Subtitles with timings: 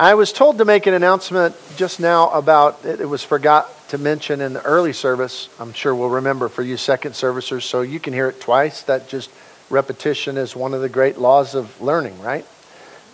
[0.00, 4.40] I was told to make an announcement just now about it, was forgot to mention
[4.40, 5.50] in the early service.
[5.60, 8.80] I'm sure we'll remember for you second servicers, so you can hear it twice.
[8.84, 9.28] That just
[9.68, 12.46] repetition is one of the great laws of learning, right?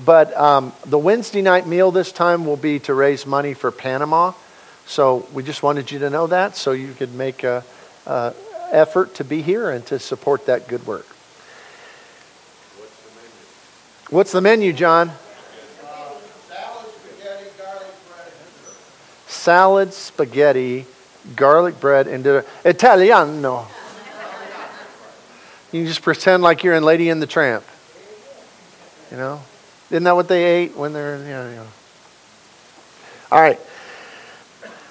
[0.04, 4.34] But um, the Wednesday night meal this time will be to raise money for Panama.
[4.86, 7.64] So we just wanted you to know that so you could make a,
[8.06, 8.32] a
[8.70, 11.06] effort to be here and to support that good work.
[12.76, 15.10] What's the menu, What's the menu, John?
[19.46, 20.84] Salad, spaghetti,
[21.36, 22.26] garlic bread, and
[22.64, 23.68] Italiano.
[25.70, 27.62] You just pretend like you're in Lady and the Tramp.
[29.12, 29.40] You know?
[29.88, 31.66] Isn't that what they ate when they're, you know, you know.
[33.30, 33.60] All right.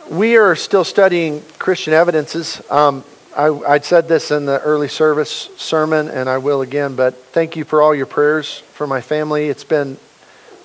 [0.10, 2.62] We are still studying Christian evidences.
[2.72, 3.04] Um,
[3.36, 7.58] I, I said this in the early service sermon, and I will again, but thank
[7.58, 9.50] you for all your prayers for my family.
[9.50, 9.98] It's been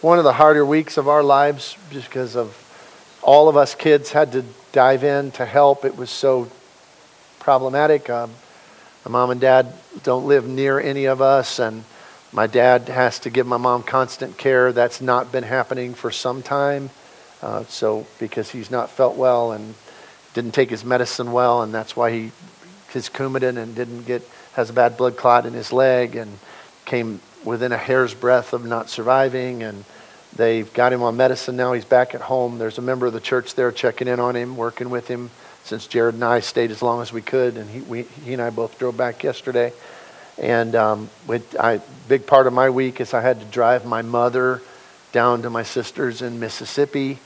[0.00, 2.69] one of the harder weeks of our lives just because of
[3.22, 5.84] all of us kids had to dive in to help.
[5.84, 6.50] It was so
[7.38, 8.08] problematic.
[8.08, 8.30] Um,
[9.04, 11.84] my mom and dad don't live near any of us, and
[12.32, 14.72] my dad has to give my mom constant care.
[14.72, 16.90] That's not been happening for some time.
[17.42, 19.74] Uh, so because he's not felt well and
[20.34, 22.32] didn't take his medicine well, and that's why he
[22.90, 26.38] his Coumadin and didn't get has a bad blood clot in his leg and
[26.84, 29.84] came within a hair's breadth of not surviving and
[30.36, 31.72] They've got him on medicine now.
[31.72, 32.58] He's back at home.
[32.58, 35.30] There's a member of the church there checking in on him, working with him
[35.64, 37.56] since Jared and I stayed as long as we could.
[37.56, 39.72] And he, we, he and I both drove back yesterday.
[40.38, 44.62] And um, I, big part of my week is I had to drive my mother
[45.12, 47.18] down to my sister's in Mississippi.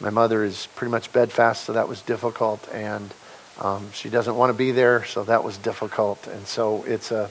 [0.00, 2.66] My mother is pretty much bedfast, so that was difficult.
[2.72, 3.12] And
[3.60, 6.26] um, she doesn't want to be there, so that was difficult.
[6.28, 7.30] And so it's, a,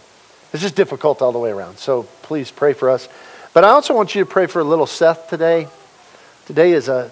[0.53, 1.77] it's just difficult all the way around.
[1.79, 3.09] So please pray for us.
[3.53, 5.67] But I also want you to pray for a little Seth today.
[6.45, 7.11] Today is a,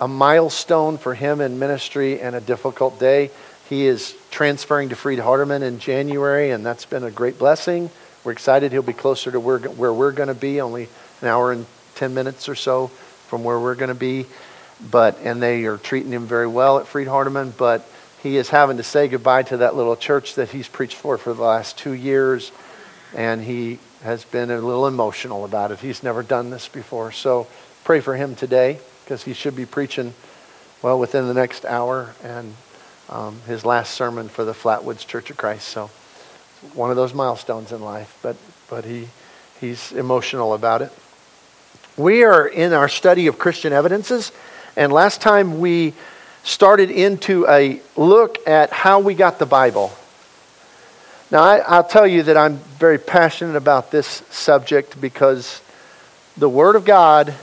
[0.00, 3.30] a milestone for him in ministry and a difficult day.
[3.68, 7.88] He is transferring to Freed Hardeman in January, and that's been a great blessing.
[8.24, 10.88] We're excited he'll be closer to where, where we're going to be, only
[11.22, 12.88] an hour and 10 minutes or so
[13.28, 14.26] from where we're going to be.
[14.90, 17.88] But, and they are treating him very well at Freed Hardeman, but
[18.24, 21.32] he is having to say goodbye to that little church that he's preached for for
[21.32, 22.50] the last two years.
[23.14, 25.80] And he has been a little emotional about it.
[25.80, 27.12] He's never done this before.
[27.12, 27.46] So
[27.84, 30.14] pray for him today because he should be preaching,
[30.82, 32.54] well, within the next hour and
[33.08, 35.68] um, his last sermon for the Flatwoods Church of Christ.
[35.68, 35.90] So
[36.74, 38.36] one of those milestones in life, but,
[38.68, 39.08] but he,
[39.60, 40.92] he's emotional about it.
[41.96, 44.32] We are in our study of Christian evidences,
[44.76, 45.94] and last time we
[46.42, 49.92] started into a look at how we got the Bible.
[51.28, 55.60] Now, I, will tell you that I'm very passionate about this subject because
[56.36, 57.34] the Word of God,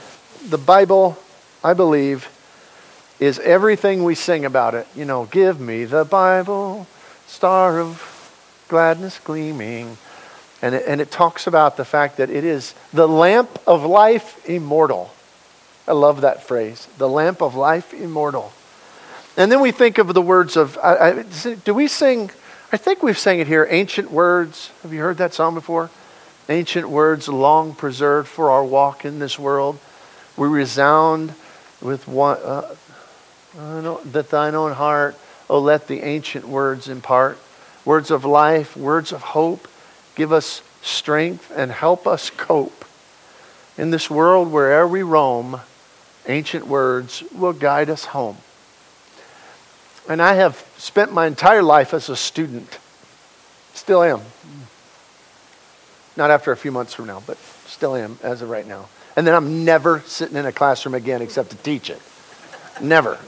[0.48, 1.18] the Bible,
[1.62, 2.30] I believe,
[3.20, 4.86] is everything we sing about it.
[4.96, 6.86] You know, give me the Bible,
[7.26, 8.10] star of
[8.68, 9.98] gladness gleaming.
[10.62, 14.48] And it, and it talks about the fact that it is the lamp of life
[14.48, 15.12] immortal.
[15.86, 18.50] I love that phrase, the lamp of life immortal.
[19.36, 21.22] And then we think of the words of, I, I,
[21.64, 22.30] do we sing
[22.74, 24.72] I think we've sang it here ancient words.
[24.82, 25.90] Have you heard that song before?
[26.48, 29.78] Ancient words long preserved for our walk in this world.
[30.36, 31.34] We resound
[31.80, 32.74] with one, uh,
[34.06, 35.16] that thine own heart,
[35.48, 37.38] oh, let the ancient words impart.
[37.84, 39.68] Words of life, words of hope,
[40.16, 42.84] give us strength and help us cope.
[43.78, 45.60] In this world, wherever we roam,
[46.26, 48.38] ancient words will guide us home.
[50.08, 52.78] And I have spent my entire life as a student.
[53.72, 54.20] Still am.
[56.16, 58.88] Not after a few months from now, but still am as of right now.
[59.16, 62.00] And then I'm never sitting in a classroom again except to teach it.
[62.80, 63.18] Never.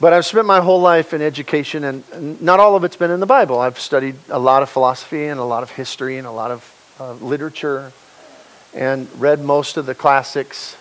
[0.00, 3.20] But I've spent my whole life in education, and not all of it's been in
[3.20, 3.58] the Bible.
[3.58, 6.96] I've studied a lot of philosophy and a lot of history and a lot of
[7.00, 7.92] uh, literature
[8.74, 10.76] and read most of the classics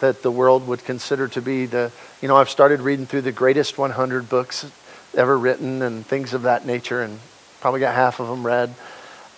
[0.00, 1.90] that the world would consider to be the,
[2.20, 4.70] you know, I've started reading through the greatest 100 books
[5.14, 7.18] ever written and things of that nature, and
[7.60, 8.74] probably got half of them read.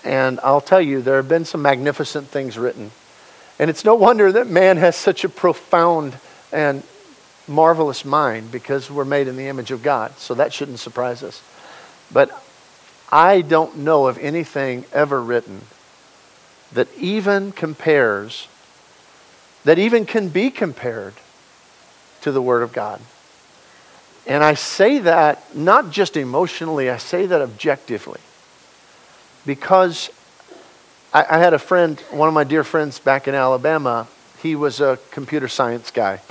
[0.05, 2.91] And I'll tell you, there have been some magnificent things written.
[3.59, 6.17] And it's no wonder that man has such a profound
[6.53, 6.83] and
[7.47, 10.17] marvelous mind because we're made in the image of God.
[10.19, 11.43] So that shouldn't surprise us.
[12.13, 12.31] But
[13.11, 15.63] I don't know of anything ever written
[16.73, 18.49] that even compares
[19.69, 21.13] that even can be compared
[22.23, 23.03] to the Word of God.
[24.27, 28.21] And I say that not just emotionally, I say that objectively.
[29.45, 30.09] Because
[31.13, 34.09] I, I, had a friend, one of my dear friends back in Alabama,
[34.43, 36.23] he was a computer science guy.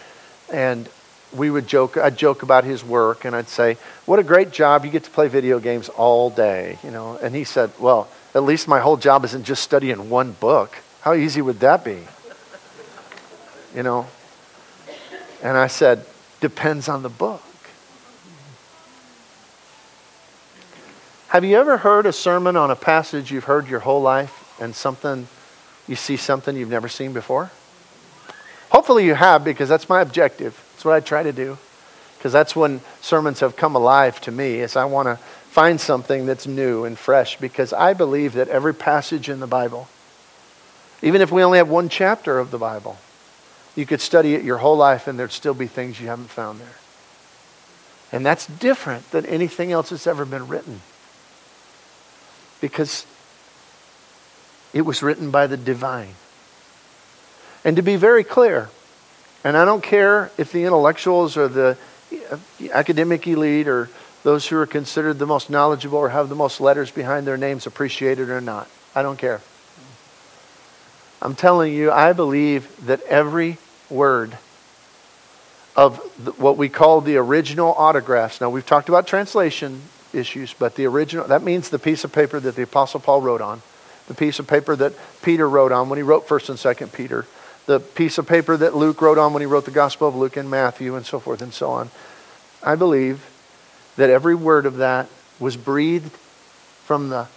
[0.52, 0.90] And
[1.32, 4.84] we would joke, I'd joke about his work and I'd say, What a great job.
[4.84, 7.20] You get to play video games all day, you know.
[7.22, 10.76] And he said, Well, at least my whole job isn't just studying one book.
[11.02, 12.00] How easy would that be?
[13.76, 14.08] You know?
[15.44, 16.06] And I said,
[16.40, 17.42] Depends on the book.
[21.30, 24.76] Have you ever heard a sermon on a passage you've heard your whole life and
[24.76, 25.28] something,
[25.88, 27.52] you see something you've never seen before?
[28.70, 30.64] Hopefully you have because that's my objective.
[30.74, 31.58] That's what I try to do.
[32.18, 35.16] Because that's when sermons have come alive to me is I want to
[35.50, 39.88] find something that's new and fresh because I believe that every passage in the Bible,
[41.02, 42.98] even if we only have one chapter of the Bible,
[43.78, 46.60] you could study it your whole life and there'd still be things you haven't found
[46.60, 46.76] there.
[48.12, 50.82] And that's different than anything else that's ever been written
[52.60, 53.06] because
[54.74, 56.16] it was written by the divine.
[57.64, 58.70] And to be very clear,
[59.44, 61.78] and I don't care if the intellectuals or the
[62.32, 62.38] uh,
[62.74, 63.90] academic elite or
[64.24, 67.68] those who are considered the most knowledgeable or have the most letters behind their names
[67.68, 68.68] appreciate it or not.
[68.96, 69.42] I don't care.
[71.22, 73.58] I'm telling you, I believe that every
[73.90, 74.38] word
[75.76, 75.98] of
[76.40, 78.42] what we call the original autographs.
[78.42, 82.40] Now, we've talked about translation issues, but the original, that means the piece of paper
[82.40, 83.62] that the Apostle Paul wrote on,
[84.08, 87.28] the piece of paper that Peter wrote on when he wrote 1st and 2nd Peter,
[87.68, 90.36] the piece of paper that Luke wrote on when he wrote the Gospel of Luke
[90.36, 91.92] and Matthew, and so forth and so on.
[92.64, 93.30] I believe
[93.98, 96.12] that every word of that was breathed
[96.86, 97.28] from the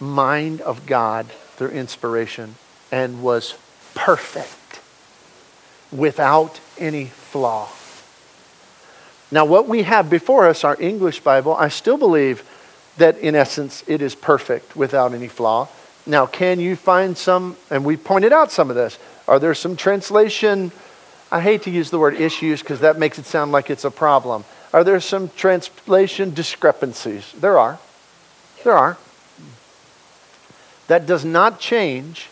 [0.00, 2.56] mind of God through inspiration
[2.90, 3.56] and was
[3.94, 4.56] perfect
[5.92, 7.68] without any flaw.
[9.30, 12.42] Now, what we have before us, our English Bible, I still believe
[12.96, 15.68] that in essence it is perfect without any flaw.
[16.06, 18.98] Now, can you find some, and we pointed out some of this,
[19.28, 20.72] are there some translation,
[21.30, 23.90] I hate to use the word issues because that makes it sound like it's a
[23.90, 24.44] problem.
[24.72, 27.32] Are there some translation discrepancies?
[27.32, 27.78] There are.
[28.64, 28.98] There are.
[30.88, 32.28] That does not change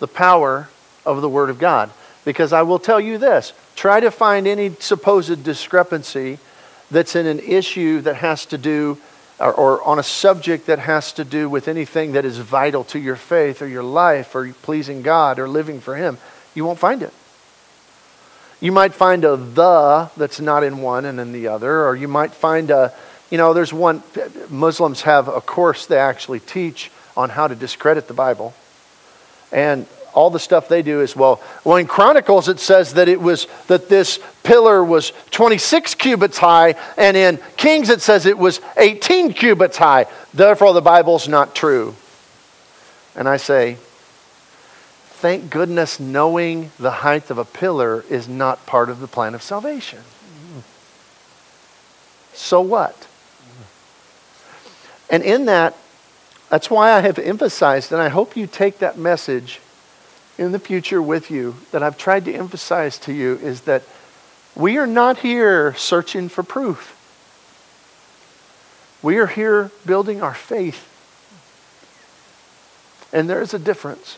[0.00, 0.68] the power
[1.06, 1.90] of the Word of God.
[2.24, 6.38] Because I will tell you this try to find any supposed discrepancy
[6.90, 8.98] that's in an issue that has to do,
[9.40, 12.98] or, or, on a subject that has to do with anything that is vital to
[12.98, 16.18] your faith or your life or pleasing God or living for Him.
[16.54, 17.12] You won't find it.
[18.60, 22.08] You might find a the that's not in one and in the other, or you
[22.08, 22.94] might find a,
[23.30, 24.02] you know, there's one,
[24.48, 28.54] Muslims have a course they actually teach on how to discredit the Bible.
[29.52, 31.42] And all the stuff they do is well.
[31.64, 36.74] Well in chronicles it says that it was that this pillar was 26 cubits high
[36.96, 40.06] and in kings it says it was 18 cubits high.
[40.32, 41.94] Therefore the bible's not true.
[43.16, 43.76] And i say
[45.24, 49.42] thank goodness knowing the height of a pillar is not part of the plan of
[49.42, 50.00] salvation.
[52.32, 53.06] So what?
[55.10, 55.76] And in that
[56.54, 59.60] that's why i have emphasized and i hope you take that message
[60.38, 63.82] in the future with you that I've tried to emphasize to you is that
[64.56, 66.90] we are not here searching for proof.
[69.02, 70.88] We are here building our faith.
[73.12, 74.14] And there is a difference.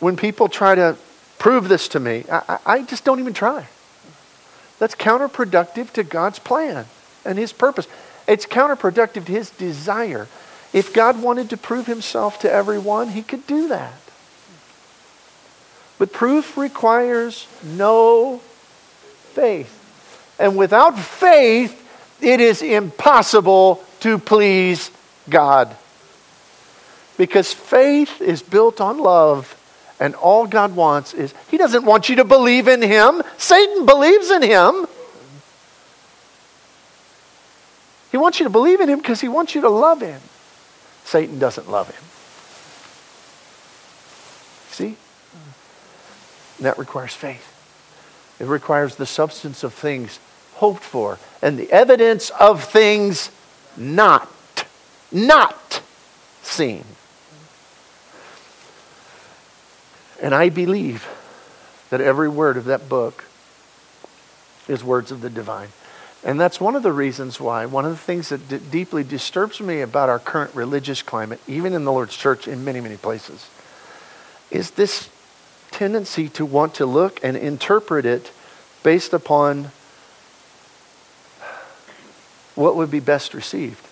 [0.00, 0.96] When people try to
[1.38, 3.68] prove this to me, I, I just don't even try.
[4.78, 6.86] That's counterproductive to God's plan
[7.24, 7.86] and His purpose.
[8.26, 10.28] It's counterproductive to His desire.
[10.72, 13.94] If God wanted to prove Himself to everyone, He could do that.
[15.98, 18.38] But proof requires no
[19.32, 19.74] faith.
[20.38, 21.74] And without faith,
[22.20, 24.90] it is impossible to please
[25.28, 25.76] God.
[27.16, 29.56] Because faith is built on love,
[29.98, 33.22] and all God wants is, He doesn't want you to believe in Him.
[33.36, 34.86] Satan believes in Him.
[38.12, 40.20] He wants you to believe in Him because He wants you to love Him.
[41.04, 42.02] Satan doesn't love Him.
[44.70, 44.96] See?
[46.58, 47.54] And that requires faith.
[48.38, 50.20] It requires the substance of things
[50.54, 53.30] hoped for and the evidence of things
[53.76, 54.30] not,
[55.10, 55.82] not
[56.42, 56.84] seen.
[60.20, 61.08] And I believe
[61.90, 63.24] that every word of that book
[64.66, 65.68] is words of the divine.
[66.24, 69.60] And that's one of the reasons why, one of the things that d- deeply disturbs
[69.60, 73.48] me about our current religious climate, even in the Lord's church in many, many places,
[74.50, 75.08] is this
[75.78, 78.32] tendency to want to look and interpret it
[78.82, 79.70] based upon
[82.54, 83.84] what would be best received.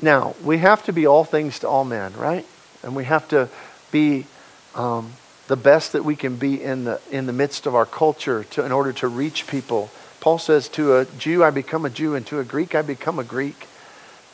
[0.00, 2.46] Now, we have to be all things to all men, right?
[2.82, 3.48] and we have to
[3.90, 4.26] be
[4.74, 5.12] um,
[5.48, 8.64] the best that we can be in the, in the midst of our culture to,
[8.64, 9.90] in order to reach people.
[10.20, 13.18] Paul says, To a Jew, I become a Jew, and to a Greek, I become
[13.18, 13.66] a Greek.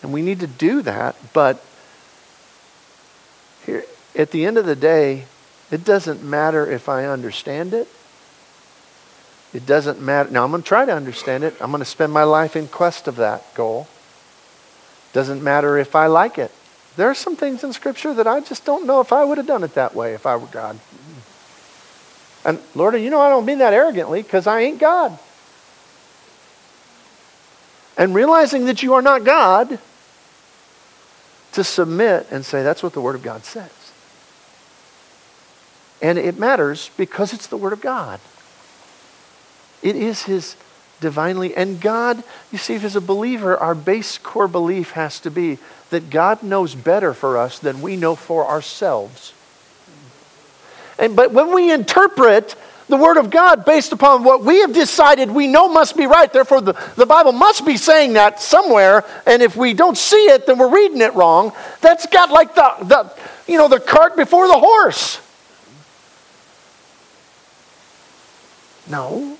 [0.02, 1.62] And we need to do that, but
[3.66, 3.84] here,
[4.18, 5.24] at the end of the day,
[5.70, 7.88] it doesn't matter if I understand it.
[9.54, 10.30] It doesn't matter.
[10.30, 11.54] Now, I'm going to try to understand it.
[11.60, 13.88] I'm going to spend my life in quest of that goal.
[15.12, 16.50] Doesn't matter if I like it.
[16.96, 19.46] There are some things in Scripture that I just don't know if I would have
[19.46, 20.78] done it that way if I were God.
[22.44, 25.18] And Lord, you know I don't mean that arrogantly because I ain't God.
[27.96, 29.78] And realizing that you are not God,
[31.52, 33.77] to submit and say, that's what the Word of God says.
[36.00, 38.20] And it matters because it's the Word of God.
[39.82, 40.56] It is His
[41.00, 41.54] divinely.
[41.54, 45.58] And God, you see, as a believer, our base core belief has to be
[45.90, 49.32] that God knows better for us than we know for ourselves.
[50.98, 52.56] And, but when we interpret
[52.88, 56.32] the Word of God based upon what we have decided we know must be right,
[56.32, 60.46] therefore the, the Bible must be saying that somewhere, and if we don't see it,
[60.46, 61.52] then we're reading it wrong.
[61.80, 63.14] That's got like the, the
[63.46, 65.20] you know, the cart before the horse.
[68.88, 69.36] No.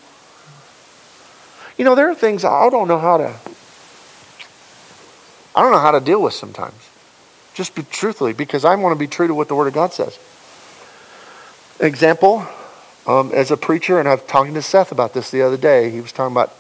[1.77, 3.35] You know, there are things I don't know how to
[5.59, 6.89] I don't know how to deal with sometimes.
[7.55, 9.93] Just be truthfully, because I want to be true to what the Word of God
[9.93, 10.17] says.
[11.81, 12.47] Example,
[13.05, 15.91] um, as a preacher, and I was talking to Seth about this the other day.
[15.91, 16.55] He was talking about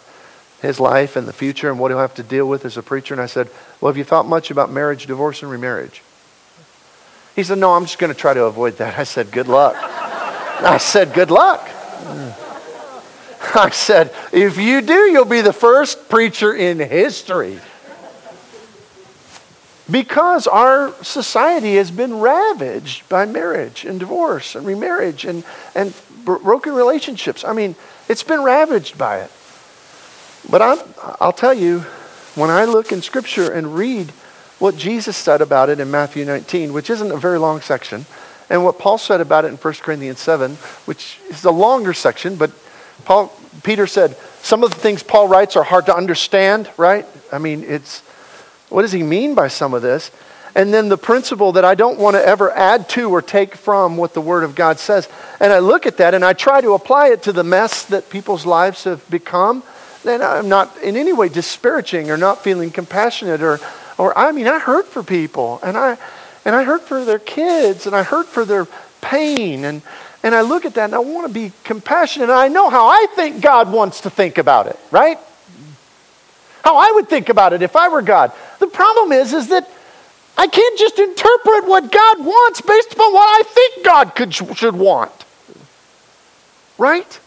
[0.61, 3.15] his life and the future and what he'll have to deal with as a preacher.
[3.15, 3.49] And I said,
[3.81, 6.03] Well, have you thought much about marriage, divorce, and remarriage?
[7.37, 8.99] He said, No, I'm just going to try to avoid that.
[8.99, 9.77] I said, Good luck.
[9.81, 11.69] I said, Good luck.
[13.55, 17.61] I said, If you do, you'll be the first preacher in history
[19.91, 26.75] because our society has been ravaged by marriage and divorce and remarriage and, and broken
[26.75, 27.45] relationships.
[27.45, 27.75] I mean,
[28.09, 29.31] it's been ravaged by it.
[30.51, 30.79] But I'm,
[31.21, 31.81] I'll tell you,
[32.35, 34.11] when I look in Scripture and read
[34.59, 38.05] what Jesus said about it in Matthew 19, which isn't a very long section,
[38.51, 42.37] and what Paul said about it in 1 Corinthians 7, which is a longer section,
[42.37, 42.51] but
[43.05, 47.07] Paul, Peter said some of the things Paul writes are hard to understand, right?
[47.33, 48.01] I mean, it's
[48.69, 50.11] what does he mean by some of this?
[50.55, 53.97] And then the principle that I don't want to ever add to or take from
[53.97, 55.09] what the Word of God says.
[55.41, 58.11] And I look at that and I try to apply it to the mess that
[58.11, 59.63] people's lives have become.
[60.05, 63.61] And I'm not in any way disparaging or not feeling compassionate or,
[63.99, 65.99] or I mean, I hurt for people and I,
[66.45, 68.67] and I hurt for their kids and I hurt for their
[69.01, 69.65] pain.
[69.65, 69.83] And,
[70.23, 72.29] and I look at that and I want to be compassionate.
[72.29, 75.19] And I know how I think God wants to think about it, right?
[76.69, 78.31] how I would think about it if I were God.
[78.59, 79.67] The problem is, is that
[80.37, 84.77] I can't just interpret what God wants based upon what I think God could, should
[84.77, 85.25] want.
[86.77, 87.19] Right?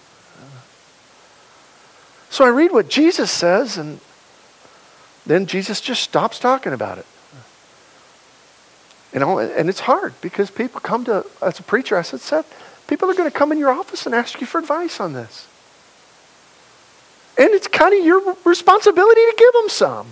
[2.30, 4.00] So I read what Jesus says, and
[5.26, 7.06] then Jesus just stops talking about it.
[9.12, 12.71] You know, and it's hard because people come to, as a preacher, I said, Seth,
[12.92, 15.48] people are going to come in your office and ask you for advice on this.
[17.38, 20.08] And it's kind of your responsibility to give them some.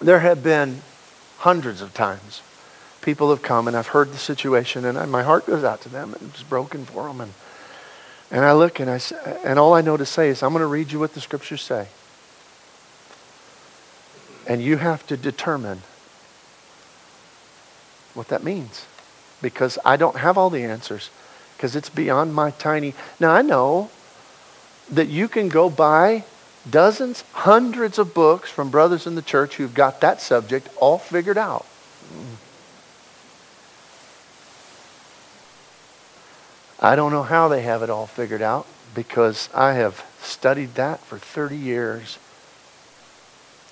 [0.00, 0.80] There have been
[1.36, 2.40] hundreds of times
[3.02, 5.90] people have come and I've heard the situation and I, my heart goes out to
[5.90, 7.20] them and it's broken for them.
[7.20, 7.34] And,
[8.30, 8.98] and I look and, I,
[9.44, 11.60] and all I know to say is, I'm going to read you what the scriptures
[11.60, 11.88] say.
[14.46, 15.82] And you have to determine
[18.14, 18.86] what that means.
[19.42, 21.10] Because I don't have all the answers
[21.56, 22.94] because it's beyond my tiny.
[23.18, 23.90] Now, I know
[24.90, 26.24] that you can go buy
[26.68, 31.38] dozens, hundreds of books from brothers in the church who've got that subject all figured
[31.38, 31.66] out.
[36.78, 41.00] I don't know how they have it all figured out because I have studied that
[41.00, 42.18] for 30 years.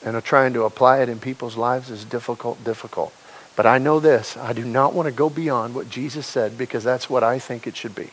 [0.03, 3.13] And trying to apply it in people's lives is difficult, difficult.
[3.57, 6.85] But I know this I do not want to go beyond what Jesus said because
[6.85, 8.11] that's what I think it should be.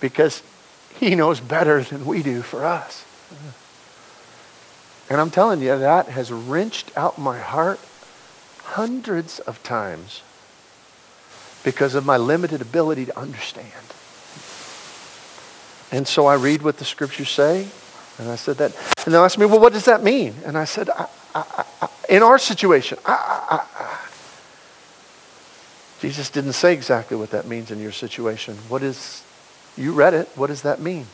[0.00, 0.42] Because
[0.98, 3.04] he knows better than we do for us.
[5.10, 7.80] And I'm telling you, that has wrenched out my heart
[8.62, 10.22] hundreds of times
[11.64, 13.72] because of my limited ability to understand.
[15.90, 17.66] And so I read what the scriptures say,
[18.18, 18.76] and I said that.
[19.06, 20.34] And they asked me, well, what does that mean?
[20.44, 21.06] And I said, I,
[21.56, 22.98] I, I, in our situation,
[26.00, 28.56] Jesus didn't say exactly what that means in your situation.
[28.68, 29.22] What is,
[29.76, 31.06] you read it, what does that mean?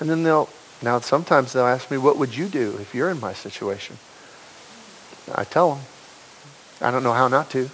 [0.00, 0.48] And then they'll,
[0.82, 3.96] now sometimes they'll ask me, what would you do if you're in my situation?
[5.34, 5.84] I tell them.
[6.80, 7.70] I don't know how not to.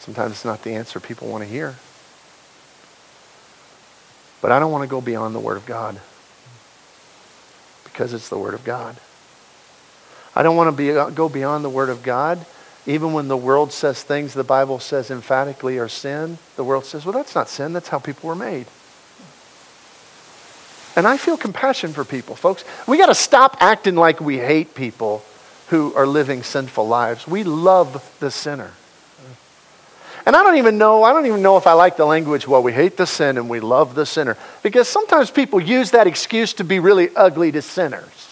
[0.00, 1.76] Sometimes it's not the answer people want to hear.
[4.40, 6.00] But I don't want to go beyond the Word of God
[7.84, 8.96] because it's the Word of God.
[10.34, 12.44] I don't want to be, uh, go beyond the Word of God.
[12.86, 17.04] Even when the world says things the Bible says emphatically are sin, the world says,
[17.04, 17.72] well, that's not sin.
[17.72, 18.66] That's how people were made.
[20.96, 22.64] And I feel compassion for people, folks.
[22.86, 25.24] We got to stop acting like we hate people
[25.68, 27.26] who are living sinful lives.
[27.26, 28.72] We love the sinner.
[30.26, 32.62] And I don't even know, I don't even know if I like the language, well,
[32.62, 34.36] we hate the sin and we love the sinner.
[34.62, 38.31] Because sometimes people use that excuse to be really ugly to sinners.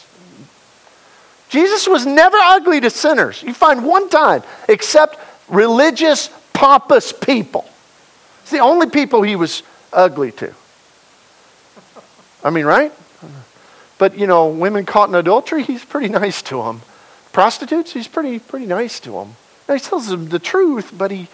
[1.50, 3.42] Jesus was never ugly to sinners.
[3.42, 7.68] You find one time, except religious, pompous people.
[8.42, 10.54] It's the only people he was ugly to.
[12.44, 12.92] I mean, right?
[13.98, 16.82] But, you know, women caught in adultery, he's pretty nice to them.
[17.32, 19.34] Prostitutes, he's pretty, pretty nice to them.
[19.68, 21.26] Now, he tells them the truth, but he,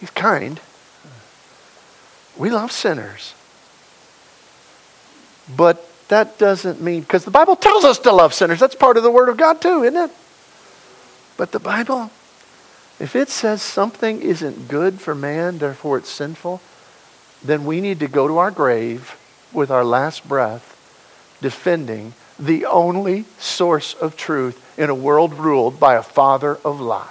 [0.00, 0.60] he's kind.
[2.38, 3.34] We love sinners.
[5.54, 8.60] But that doesn't mean, because the Bible tells us to love sinners.
[8.60, 10.10] That's part of the Word of God, too, isn't it?
[11.38, 12.10] But the Bible,
[13.00, 16.60] if it says something isn't good for man, therefore it's sinful,
[17.42, 19.16] then we need to go to our grave
[19.54, 20.76] with our last breath
[21.40, 27.08] defending the only source of truth in a world ruled by a father of lies.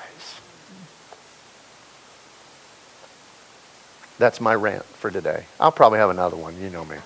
[4.19, 5.45] That's my rant for today.
[5.59, 6.61] I'll probably have another one.
[6.61, 6.97] You know me.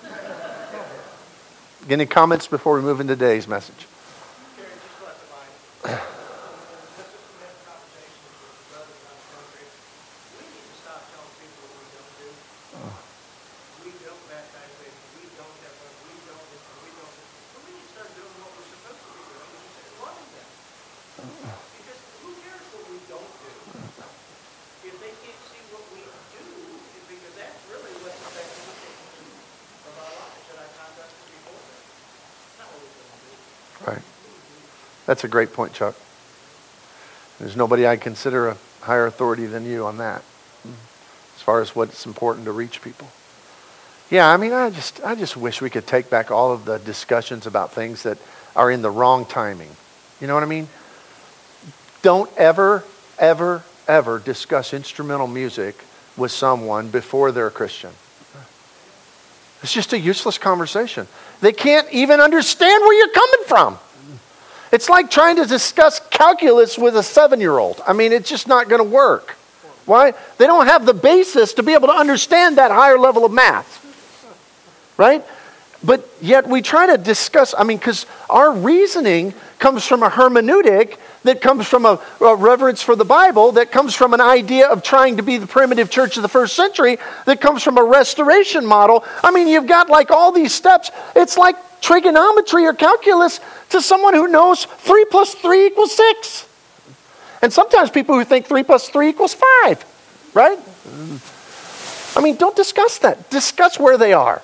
[1.88, 3.86] Any comments before we move into today's message?
[35.06, 35.94] That's a great point, Chuck.
[37.38, 40.22] There's nobody I consider a higher authority than you on that,
[41.36, 43.08] as far as what's important to reach people.
[44.10, 46.78] Yeah, I mean, I just, I just wish we could take back all of the
[46.78, 48.18] discussions about things that
[48.54, 49.70] are in the wrong timing.
[50.20, 50.68] You know what I mean?
[52.02, 52.84] Don't ever,
[53.18, 55.76] ever, ever discuss instrumental music
[56.16, 57.90] with someone before they're a Christian.
[59.66, 61.08] It's just a useless conversation.
[61.40, 63.78] They can't even understand where you're coming from.
[64.70, 67.82] It's like trying to discuss calculus with a seven year old.
[67.84, 69.32] I mean, it's just not going to work.
[69.84, 70.14] Why?
[70.38, 73.82] They don't have the basis to be able to understand that higher level of math.
[74.96, 75.24] Right?
[75.82, 80.96] But yet we try to discuss, I mean, because our reasoning comes from a hermeneutic
[81.26, 84.82] that comes from a, a, reverence for the Bible, that comes from an idea of
[84.82, 88.64] trying to be the primitive church of the first century, that comes from a restoration
[88.64, 89.04] model.
[89.22, 90.90] I mean, you've got like all these steps.
[91.14, 96.48] It's like trigonometry or calculus to someone who knows 3 plus 3 equals 6.
[97.42, 99.34] And sometimes people who think 3 plus 3 equals
[99.64, 100.58] 5, right?
[102.16, 103.30] I mean, don't discuss that.
[103.30, 104.42] Discuss where they are.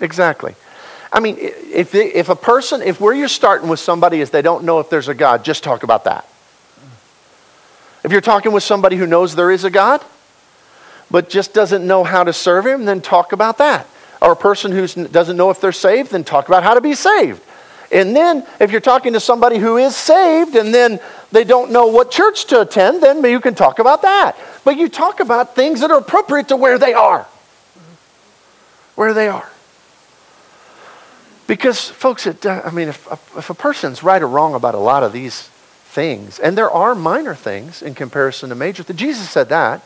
[0.00, 0.54] Exactly.
[1.12, 4.64] I mean, if, if a person, if where you're starting with somebody is they don't
[4.64, 6.28] know if there's a God, just talk about that.
[8.04, 10.04] If you're talking with somebody who knows there is a God,
[11.10, 13.86] but just doesn't know how to serve Him, then talk about that.
[14.20, 16.94] Or a person who doesn't know if they're saved, then talk about how to be
[16.94, 17.42] saved.
[17.92, 20.98] And then, if you're talking to somebody who is saved and then
[21.30, 24.36] they don't know what church to attend, then you can talk about that.
[24.64, 27.26] But you talk about things that are appropriate to where they are.
[28.96, 29.48] Where they are.
[31.46, 33.06] Because, folks, it, uh, I mean, if,
[33.36, 36.94] if a person's right or wrong about a lot of these things, and there are
[36.94, 39.82] minor things in comparison to major things, Jesus said that.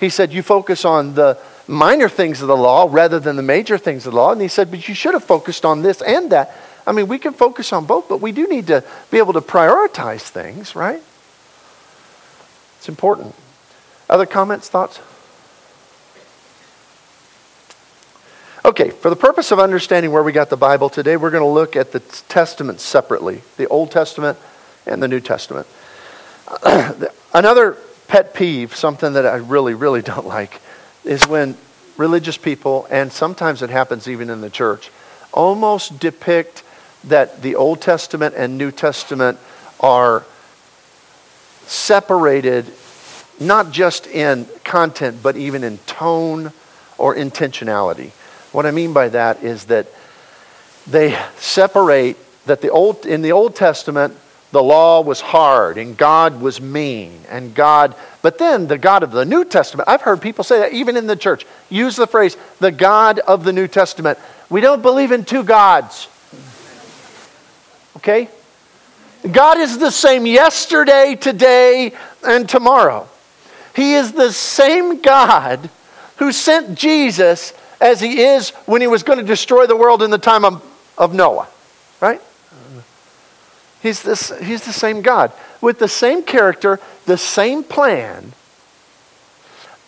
[0.00, 3.78] He said, You focus on the minor things of the law rather than the major
[3.78, 4.32] things of the law.
[4.32, 6.56] And he said, But you should have focused on this and that.
[6.86, 9.40] I mean, we can focus on both, but we do need to be able to
[9.40, 11.02] prioritize things, right?
[12.78, 13.34] It's important.
[14.08, 15.00] Other comments, thoughts?
[18.64, 21.46] Okay, for the purpose of understanding where we got the Bible today, we're going to
[21.46, 24.36] look at the Testaments separately the Old Testament
[24.84, 25.66] and the New Testament.
[27.32, 27.76] Another
[28.08, 30.60] pet peeve, something that I really, really don't like,
[31.04, 31.56] is when
[31.96, 34.90] religious people, and sometimes it happens even in the church,
[35.32, 36.64] almost depict
[37.04, 39.38] that the Old Testament and New Testament
[39.78, 40.24] are
[41.66, 42.66] separated
[43.38, 46.52] not just in content, but even in tone
[46.96, 48.10] or intentionality.
[48.52, 49.86] What I mean by that is that
[50.86, 54.16] they separate that the old in the Old Testament
[54.50, 59.10] the law was hard and God was mean and God but then the God of
[59.10, 62.36] the New Testament I've heard people say that even in the church use the phrase
[62.58, 64.18] the God of the New Testament.
[64.48, 66.08] We don't believe in two gods.
[67.96, 68.30] Okay?
[69.30, 71.92] God is the same yesterday today
[72.26, 73.08] and tomorrow.
[73.74, 75.68] He is the same God
[76.16, 80.10] who sent Jesus as he is when he was going to destroy the world in
[80.10, 80.64] the time of,
[80.96, 81.48] of Noah
[82.00, 82.20] right
[83.80, 88.32] He's, this, he's the same God with the same character, the same plan.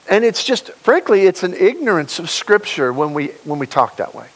[0.09, 4.15] And it's just, frankly, it's an ignorance of Scripture when we, when we talk that
[4.15, 4.27] way.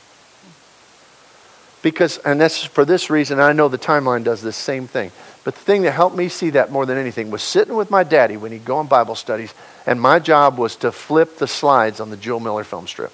[1.83, 5.13] Because, and that's for this reason, I know the timeline does the same thing.
[5.45, 8.05] But the thing that helped me see that more than anything was sitting with my
[8.05, 9.53] daddy when he'd go on Bible studies,
[9.85, 13.13] and my job was to flip the slides on the Jule Miller film strip.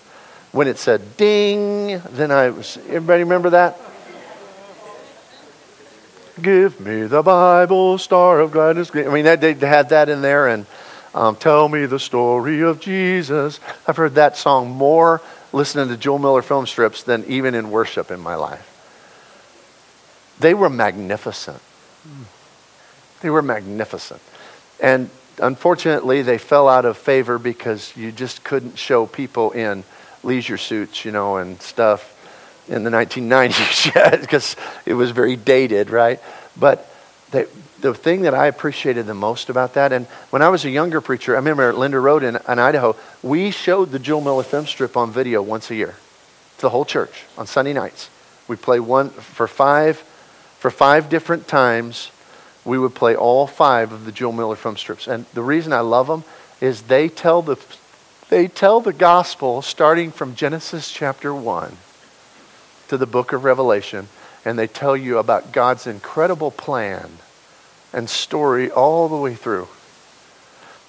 [0.52, 3.78] When it said ding, then I was, everybody remember that?
[6.40, 8.90] Give me the Bible, star of gladness.
[8.94, 10.66] I mean, they had that in there, and
[11.14, 13.60] um, tell me the story of Jesus.
[13.86, 15.20] I've heard that song more
[15.52, 18.66] listening to Jule Miller film strips than even in worship in my life.
[20.38, 21.60] They were magnificent.
[23.20, 24.22] They were magnificent.
[24.80, 25.10] And
[25.40, 29.84] unfortunately, they fell out of favor because you just couldn't show people in
[30.22, 32.16] leisure suits, you know, and stuff
[32.68, 34.56] in the 1990s yet because
[34.86, 36.20] it was very dated, right?
[36.56, 36.90] But
[37.30, 37.48] the,
[37.80, 41.00] the thing that I appreciated the most about that, and when I was a younger
[41.00, 44.66] preacher, I remember at Linda Road in, in Idaho, we showed the Jule Miller film
[44.66, 45.94] strip on video once a year
[46.56, 48.10] to the whole church on Sunday nights.
[48.48, 49.98] We play one for five,
[50.58, 52.10] for five different times.
[52.64, 55.80] We would play all five of the Jule Miller film strips, and the reason I
[55.80, 56.24] love them
[56.60, 57.56] is they tell the
[58.30, 61.76] they tell the gospel starting from Genesis chapter one
[62.88, 64.08] to the book of Revelation,
[64.44, 67.10] and they tell you about God's incredible plan
[67.92, 69.66] and story all the way through.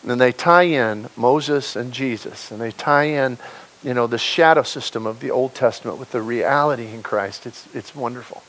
[0.07, 3.39] And they tie in Moses and Jesus, and they tie in,
[3.83, 7.47] you know, the shadow system of the Old Testament with the reality in Christ.
[7.47, 8.43] It's, it's wonderful.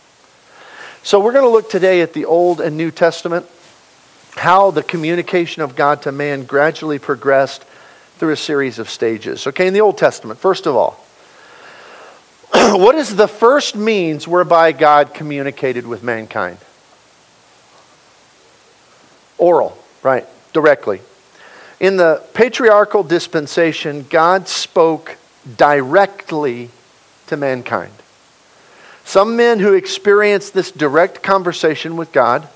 [1.03, 3.47] So we're going to look today at the Old and New Testament,
[4.33, 7.65] how the communication of God to man gradually progressed
[8.23, 9.49] through a series of stages.
[9.49, 11.05] Okay, in the Old Testament, first of all,
[12.79, 16.59] what is the first means whereby God communicated with mankind?
[19.39, 21.01] Oral, right, directly.
[21.81, 25.17] In the patriarchal dispensation, God spoke
[25.57, 26.71] directly
[27.27, 27.93] to mankind.
[29.05, 32.49] Some men who experienced this direct conversation with God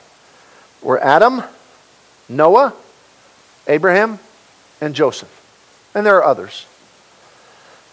[0.81, 1.43] were Adam,
[2.29, 2.73] Noah,
[3.67, 4.21] Abraham,
[4.81, 5.43] and Joseph.
[5.97, 6.67] And there are others.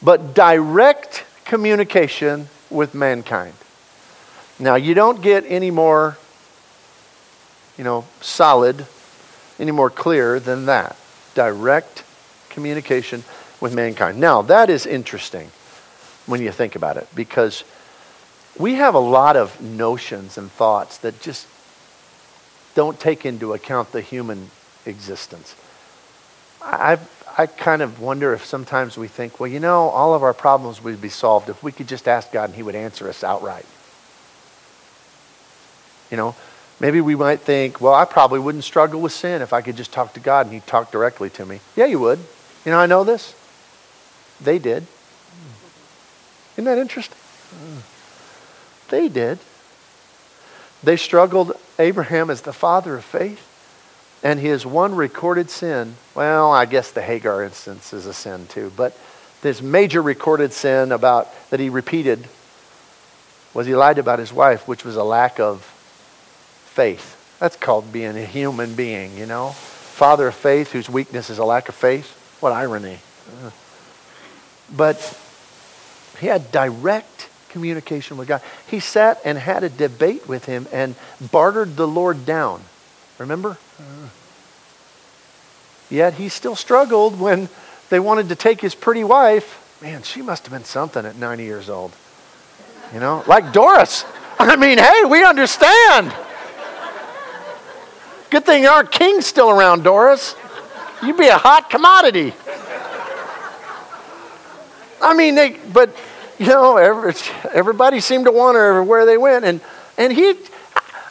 [0.02, 3.54] But direct communication with mankind.
[4.60, 6.18] Now, you don't get any more,
[7.78, 8.86] you know, solid,
[9.58, 10.98] any more clear than that.
[11.34, 12.04] Direct
[12.50, 13.24] communication
[13.62, 14.20] with mankind.
[14.20, 15.50] Now, that is interesting
[16.26, 17.64] when you think about it because
[18.60, 21.48] we have a lot of notions and thoughts that just
[22.76, 24.52] don't take into account the human
[24.86, 25.56] existence.
[26.62, 30.34] I've, I kind of wonder if sometimes we think, well, you know, all of our
[30.34, 33.24] problems would be solved if we could just ask God and He would answer us
[33.24, 33.66] outright.
[36.12, 36.36] You know,
[36.80, 39.92] maybe we might think, well, I probably wouldn't struggle with sin if I could just
[39.92, 41.60] talk to God and He'd talk directly to me.
[41.76, 42.20] Yeah, you would.
[42.66, 43.34] You know, I know this.
[44.40, 44.86] They did.
[46.54, 47.18] Isn't that interesting?
[48.90, 49.40] They did.
[50.84, 51.54] They struggled.
[51.80, 53.50] Abraham as the father of faith
[54.24, 58.72] and his one recorded sin, well, I guess the Hagar instance is a sin too,
[58.76, 58.98] but
[59.42, 62.28] this major recorded sin about that he repeated
[63.54, 65.62] was he lied about his wife, which was a lack of
[66.66, 67.20] faith.
[67.40, 69.50] That's called being a human being, you know.
[69.50, 72.18] Father of faith whose weakness is a lack of faith.
[72.40, 73.00] What irony.
[74.76, 75.20] But
[76.20, 78.42] he had direct communication with God.
[78.68, 80.96] He sat and had a debate with him and
[81.32, 82.64] bartered the Lord down.
[83.24, 83.58] Remember?
[85.90, 87.48] Yet he still struggled when
[87.90, 89.80] they wanted to take his pretty wife.
[89.82, 91.94] Man, she must have been something at 90 years old.
[92.94, 94.04] You know, like Doris.
[94.40, 96.14] I mean, hey, we understand.
[98.30, 100.36] Good thing our king's still around, Doris.
[101.02, 102.34] You'd be a hot commodity.
[105.02, 105.96] I mean, they, but,
[106.40, 107.14] you know, every,
[107.54, 109.46] everybody seemed to want her everywhere they went.
[109.46, 109.62] And,
[109.98, 110.36] and he,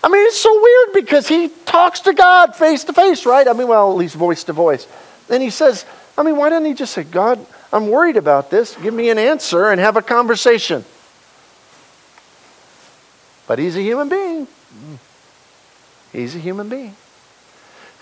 [0.05, 3.47] I mean, it's so weird because he talks to God face to face, right?
[3.47, 4.87] I mean, well, at least voice to voice.
[5.29, 5.85] Then he says,
[6.19, 8.77] I mean, why doesn't he just say, God, I'm worried about this.
[8.77, 10.85] Give me an answer and have a conversation.
[13.47, 14.49] But he's a human being.
[16.13, 16.97] He's a human being.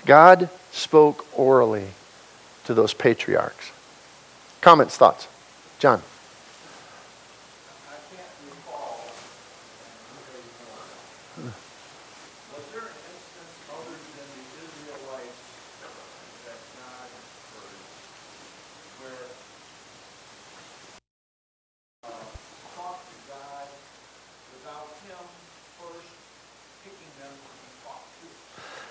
[0.06, 1.88] God spoke orally
[2.64, 3.70] to those patriarchs.
[4.60, 5.28] Comments, thoughts?
[5.78, 6.02] John.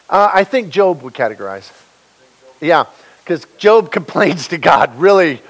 [0.10, 1.72] Uh, I think Job would categorize.
[2.60, 2.86] Yeah,
[3.24, 5.42] because Job complains to God really,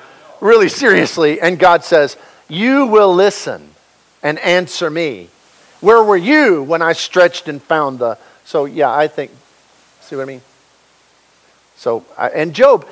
[0.41, 2.17] really seriously, and God says,
[2.47, 3.69] You will listen
[4.21, 5.29] and answer me.
[5.79, 8.17] Where were you when I stretched and found the.
[8.43, 9.31] So, yeah, I think.
[10.01, 10.41] See what I mean?
[11.77, 12.85] So, and Job.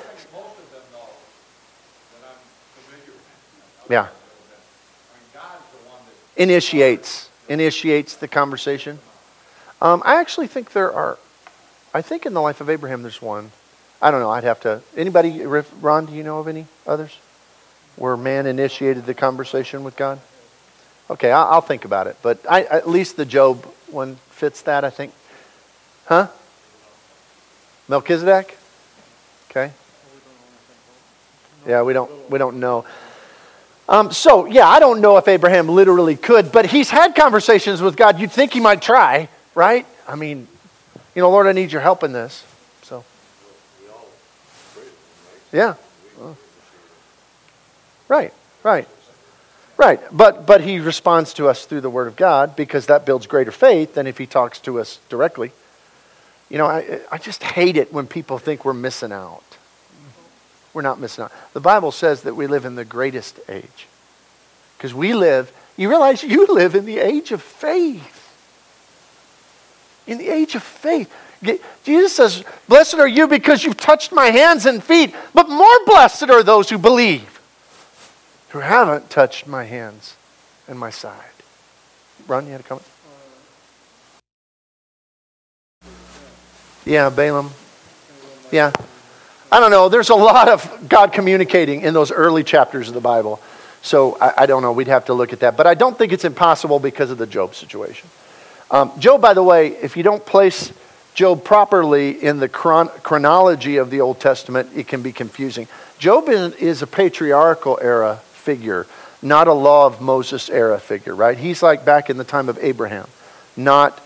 [3.89, 4.07] Yeah.
[6.35, 8.99] Initiates initiates the conversation.
[9.81, 11.17] Um, I actually think there are
[11.93, 13.51] I think in the life of Abraham there's one.
[14.01, 14.29] I don't know.
[14.29, 14.81] I'd have to.
[14.95, 17.17] Anybody, Ron, do you know of any others
[17.95, 20.19] where man initiated the conversation with God?
[21.09, 22.17] Okay, I'll, think about it.
[22.21, 25.13] But I, at least the Job one fits that, I think.
[26.05, 26.27] Huh?
[27.87, 28.57] Melchizedek?
[29.49, 29.71] Okay.
[31.65, 32.85] Yeah, we don't we don't know.
[33.89, 37.95] Um, so yeah, I don't know if Abraham literally could, but he's had conversations with
[37.95, 38.19] God.
[38.19, 39.85] You'd think he might try, right?
[40.07, 40.47] I mean,
[41.17, 42.45] you know, Lord, I need your help in this.
[42.83, 43.03] So,
[45.51, 45.73] yeah.
[48.07, 48.87] Right, right.
[49.77, 53.25] Right, but, but he responds to us through the Word of God because that builds
[53.25, 55.53] greater faith than if he talks to us directly.
[56.49, 59.57] You know, I, I just hate it when people think we're missing out.
[60.71, 61.31] We're not missing out.
[61.53, 63.87] The Bible says that we live in the greatest age
[64.77, 68.26] because we live, you realize you live in the age of faith
[70.07, 71.13] in the age of faith.
[71.83, 76.29] Jesus says, Blessed are you because you've touched my hands and feet, but more blessed
[76.29, 77.39] are those who believe,
[78.49, 80.15] who haven't touched my hands
[80.67, 81.23] and my side.
[82.27, 82.87] Ron, you had a comment?
[86.85, 87.51] Yeah, Balaam.
[88.51, 88.71] Yeah.
[89.51, 89.89] I don't know.
[89.89, 93.41] There's a lot of God communicating in those early chapters of the Bible.
[93.81, 94.71] So I, I don't know.
[94.71, 95.55] We'd have to look at that.
[95.55, 98.09] But I don't think it's impossible because of the Job situation.
[98.69, 100.73] Um, Job, by the way, if you don't place
[101.13, 105.67] Job properly in the chron- chronology of the Old Testament, it can be confusing.
[105.97, 108.85] Job is, is a patriarchal era figure,
[109.21, 111.37] not a law of Moses era figure, right?
[111.37, 113.07] He's like back in the time of Abraham,
[113.55, 113.99] not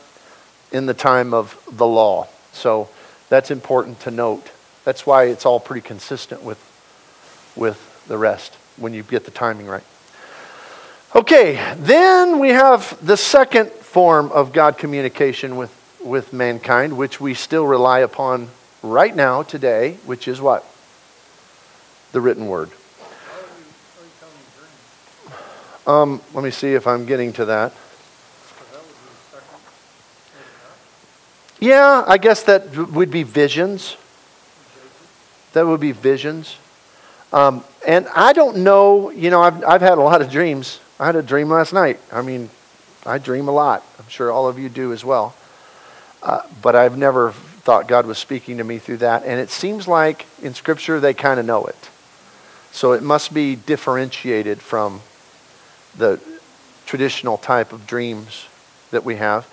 [0.71, 2.27] in the time of the law.
[2.53, 2.87] So
[3.29, 4.49] that's important to note.
[4.85, 6.59] That's why it's all pretty consistent with,
[7.55, 9.83] with the rest when you get the timing right.
[11.13, 17.33] Okay, then we have the second form of God communication with, with mankind, which we
[17.33, 18.47] still rely upon
[18.81, 20.65] right now, today, which is what?
[22.13, 22.71] The written word.
[25.85, 27.73] Um, let me see if I'm getting to that.
[31.59, 33.97] Yeah, I guess that would be visions.
[35.51, 36.55] That would be visions.
[37.33, 40.79] Um, and I don't know, you know, I've, I've had a lot of dreams.
[40.97, 41.99] I had a dream last night.
[42.09, 42.49] I mean,
[43.05, 43.83] I dream a lot.
[43.99, 45.35] I'm sure all of you do as well.
[46.21, 49.23] Uh, but I've never thought God was speaking to me through that.
[49.23, 51.89] And it seems like in Scripture they kind of know it.
[52.71, 55.01] So it must be differentiated from
[55.97, 56.21] the
[56.85, 58.47] traditional type of dreams
[58.91, 59.47] that we have.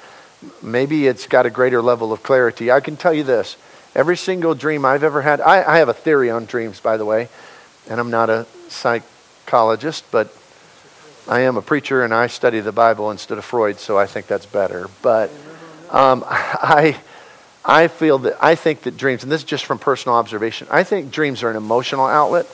[0.63, 2.71] Maybe it's got a greater level of clarity.
[2.71, 3.57] I can tell you this
[3.95, 7.05] every single dream I've ever had, I, I have a theory on dreams, by the
[7.05, 7.29] way,
[7.91, 10.33] and I'm not a psychologist, but
[11.29, 14.27] I am a preacher and I study the Bible instead of Freud, so I think
[14.27, 14.89] that's better.
[15.03, 15.31] But
[15.91, 16.97] um, I,
[17.63, 20.85] I feel that I think that dreams, and this is just from personal observation, I
[20.85, 22.47] think dreams are an emotional outlet.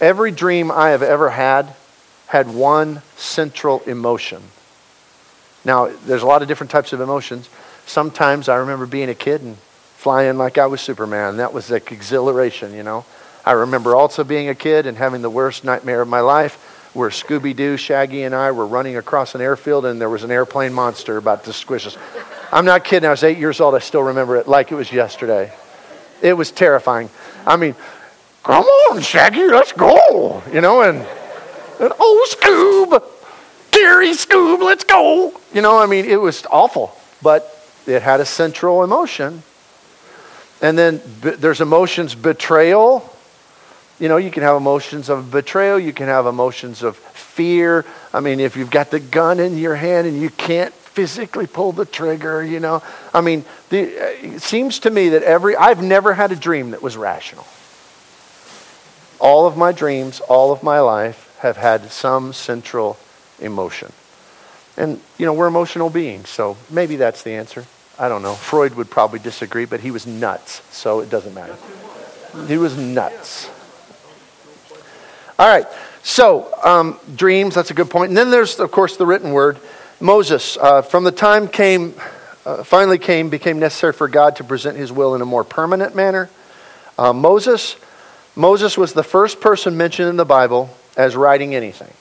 [0.00, 1.72] Every dream I have ever had
[2.26, 4.42] had one central emotion.
[5.64, 7.48] Now, there's a lot of different types of emotions.
[7.86, 9.56] Sometimes I remember being a kid and
[9.98, 11.36] flying like I was Superman.
[11.36, 13.04] That was like exhilaration, you know.
[13.44, 16.58] I remember also being a kid and having the worst nightmare of my life
[16.94, 20.30] where Scooby Doo, Shaggy, and I were running across an airfield and there was an
[20.30, 21.98] airplane monster about to squish us.
[22.52, 23.06] I'm not kidding.
[23.06, 23.74] I was eight years old.
[23.74, 25.52] I still remember it like it was yesterday.
[26.22, 27.10] It was terrifying.
[27.44, 27.74] I mean,
[28.44, 30.42] come on, Shaggy, let's go.
[30.52, 33.02] You know, and, and oh, Scoob,
[33.72, 35.38] Gary Scoob, let's go.
[35.52, 37.50] You know, I mean, it was awful, but
[37.86, 39.42] it had a central emotion.
[40.62, 43.13] And then there's emotions betrayal,
[44.00, 47.84] You know, you can have emotions of betrayal, you can have emotions of fear.
[48.12, 51.72] I mean, if you've got the gun in your hand and you can't physically pull
[51.72, 52.82] the trigger, you know.
[53.12, 53.80] I mean, the,
[54.24, 57.46] it seems to me that every, I've never had a dream that was rational.
[59.20, 62.96] All of my dreams, all of my life have had some central
[63.40, 63.92] emotion.
[64.76, 67.64] And, you know, we're emotional beings, so maybe that's the answer.
[67.98, 68.34] I don't know.
[68.34, 71.56] Freud would probably disagree, but he was nuts, so it doesn't matter.
[72.48, 73.48] He was nuts.
[75.36, 75.66] All right,
[76.04, 78.10] so um, dreams, that's a good point.
[78.10, 79.58] And then there's, of course, the written word.
[79.98, 81.94] Moses, uh, from the time came,
[82.46, 85.96] uh, finally came, became necessary for God to present his will in a more permanent
[85.96, 86.30] manner.
[86.96, 87.74] Uh, Moses,
[88.36, 91.92] Moses was the first person mentioned in the Bible as writing anything.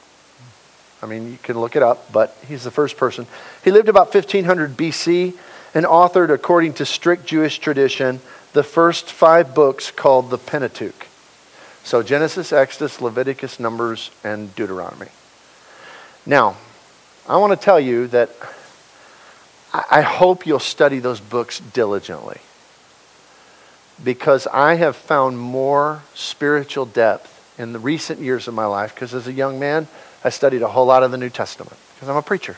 [1.01, 3.25] I mean, you can look it up, but he's the first person.
[3.63, 5.33] He lived about 1500 BC
[5.73, 8.21] and authored, according to strict Jewish tradition,
[8.53, 11.07] the first five books called the Pentateuch.
[11.83, 15.07] So Genesis, Exodus, Leviticus, Numbers, and Deuteronomy.
[16.25, 16.55] Now,
[17.27, 18.29] I want to tell you that
[19.73, 22.39] I hope you'll study those books diligently
[24.03, 29.13] because I have found more spiritual depth in the recent years of my life because
[29.13, 29.87] as a young man,
[30.23, 32.57] I studied a whole lot of the New Testament because I'm a preacher,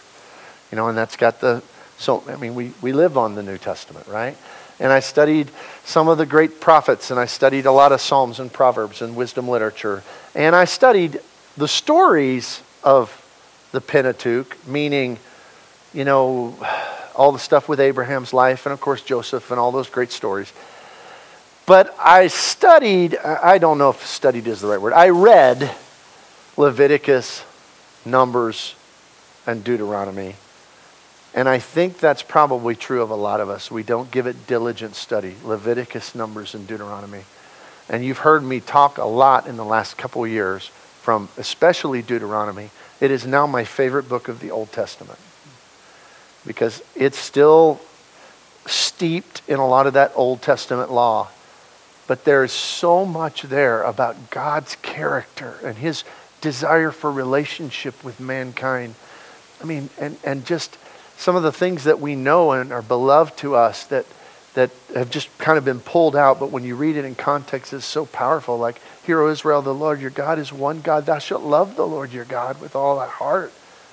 [0.72, 1.64] you know, and that's got the,
[1.98, 4.38] so, I mean, we, we live on the New Testament, right?
[4.80, 5.52] And I studied
[5.86, 9.16] some of the great prophets, and I studied a lot of Psalms and Proverbs and
[9.16, 10.04] wisdom literature.
[10.34, 11.22] And I studied
[11.56, 13.22] the stories of
[13.72, 15.18] the Pentateuch, meaning,
[15.94, 16.58] you know,
[17.16, 20.52] all the stuff with Abraham's life, and of course Joseph, and all those great stories.
[21.66, 25.74] But I studied, I don't know if studied is the right word, I read
[26.58, 27.44] Leviticus,
[28.06, 28.76] Numbers,
[29.48, 30.36] and Deuteronomy.
[31.36, 33.70] And I think that's probably true of a lot of us.
[33.70, 37.26] We don't give it diligent study Leviticus, Numbers, and Deuteronomy.
[37.90, 40.68] And you've heard me talk a lot in the last couple years
[41.02, 42.72] from especially Deuteronomy.
[43.02, 45.20] It is now my favorite book of the Old Testament
[46.48, 47.82] because it's still
[48.66, 51.28] steeped in a lot of that Old Testament law.
[52.08, 56.06] But there is so much there about God's character and his
[56.40, 58.96] desire for relationship with mankind.
[59.62, 60.78] I mean, and, and just
[61.18, 64.06] some of the things that we know and are beloved to us that,
[64.54, 67.74] that have just kind of been pulled out, but when you read it in context,
[67.74, 68.58] it's so powerful.
[68.58, 71.06] Like, Hear, O Israel, the Lord your God is one God.
[71.06, 73.52] Thou shalt love the Lord your God with all thy heart,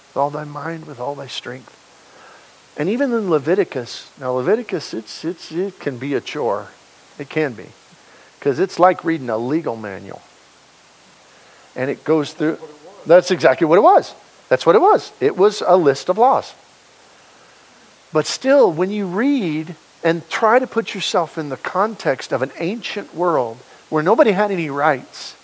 [0.08, 1.78] with all thy mind, with all thy strength.
[2.76, 6.68] And even in Leviticus, now Leviticus, it's, it's, it can be a chore.
[7.18, 7.66] It can be.
[8.38, 10.22] Because it's like reading a legal manual
[11.74, 12.58] and it goes through.
[13.06, 14.14] That's exactly what it was.
[14.48, 15.12] That's what it was.
[15.20, 16.54] It was a list of laws.
[18.12, 22.53] But still, when you read and try to put yourself in the context of an
[22.59, 25.35] ancient world where nobody had any rights,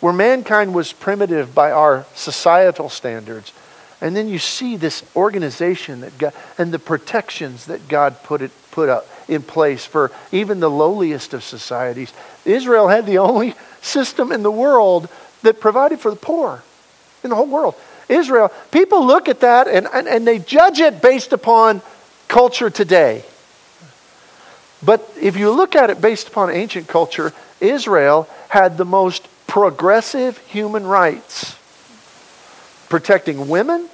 [0.00, 3.52] where mankind was primitive by our societal standards,
[4.00, 8.50] and then you see this organization that God, and the protections that God put it
[8.70, 12.12] put up in place for even the lowliest of societies.
[12.44, 15.08] Israel had the only system in the world
[15.42, 16.62] that provided for the poor
[17.22, 17.74] in the whole world.
[18.10, 21.80] Israel, people look at that and, and, and they judge it based upon
[22.28, 23.24] culture today.
[24.82, 30.38] But if you look at it based upon ancient culture, Israel had the most progressive
[30.38, 31.56] human rights.
[32.88, 33.88] Protecting women,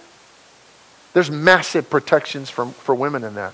[1.12, 3.52] there's massive protections for, for women in that.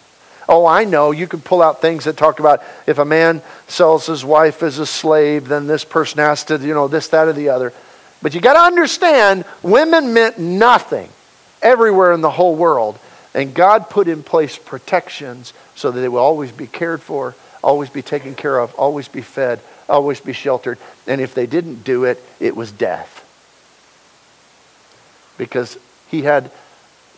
[0.49, 1.13] Oh, I know.
[1.13, 4.79] You can pull out things that talk about if a man sells his wife as
[4.79, 7.73] a slave, then this person has to, you know, this, that, or the other.
[8.23, 11.11] But you got to understand, women meant nothing
[11.61, 12.99] everywhere in the whole world.
[13.35, 17.91] And God put in place protections so that they will always be cared for, always
[17.91, 20.79] be taken care of, always be fed, always be sheltered.
[21.07, 23.19] And if they didn't do it, it was death.
[25.37, 26.51] Because he had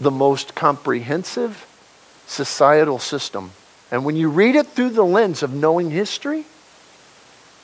[0.01, 1.67] the most comprehensive
[2.27, 3.51] societal system.
[3.91, 6.45] And when you read it through the lens of knowing history,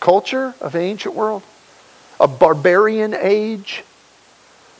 [0.00, 1.42] culture of ancient world,
[2.20, 3.82] a barbarian age,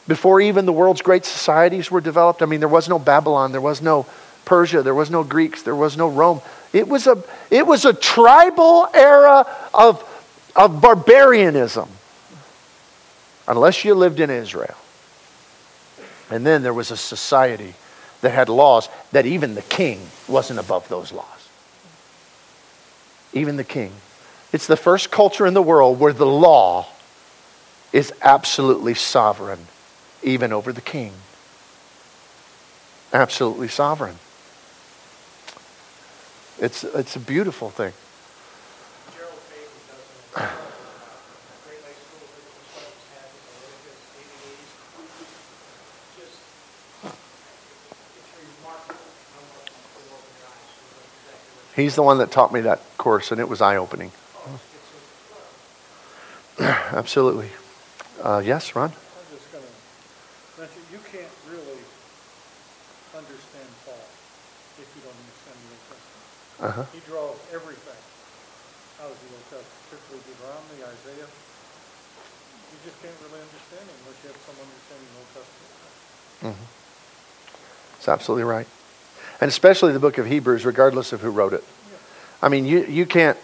[0.07, 3.61] before even the world's great societies were developed, I mean, there was no Babylon, there
[3.61, 4.07] was no
[4.45, 6.43] Persia, there was no Greeks, there was no Rome.
[6.73, 10.05] It was a, it was a tribal era of,
[10.55, 11.89] of barbarianism,
[13.49, 14.77] unless you lived in Israel.
[16.31, 17.75] And then there was a society
[18.21, 21.49] that had laws that even the king wasn't above those laws.
[23.33, 23.93] Even the king.
[24.53, 26.87] It's the first culture in the world where the law
[27.93, 29.67] is absolutely sovereign,
[30.23, 31.13] even over the king.
[33.13, 34.17] Absolutely sovereign.
[36.61, 37.93] It's, it's a beautiful thing.
[51.75, 54.13] He's the one that taught me that course, and it was eye opening.
[56.59, 57.49] Absolutely.
[58.21, 58.93] Uh, yes, Ron?
[58.93, 61.81] I'm just going to mention, you can't really
[63.17, 64.05] understand Paul
[64.77, 66.21] if you don't understand the Old Testament.
[66.61, 66.85] Uh-huh.
[66.93, 68.01] He draws everything
[69.01, 71.31] out of the Old Testament, particularly Deuteronomy, Isaiah.
[71.33, 75.73] You just can't really understand it unless you have some understanding of the Old Testament.
[76.45, 76.69] Mm-hmm.
[77.97, 78.69] That's absolutely right.
[79.41, 81.65] And especially the book of Hebrews, regardless of who wrote it.
[82.45, 83.41] I mean, you, you can't.